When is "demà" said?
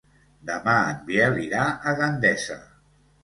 0.49-0.73